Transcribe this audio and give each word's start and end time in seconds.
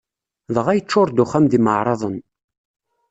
Dɣa 0.53 0.71
yeččuṛ-d 0.75 1.17
uxxam 1.23 1.45
d 1.47 1.53
imeɛraḍen. 1.57 2.17